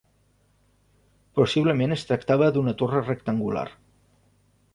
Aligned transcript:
Possiblement 1.39 1.93
es 1.97 2.07
tractava 2.13 2.49
d'una 2.57 2.75
torre 2.81 3.03
rectangular. 3.05 3.67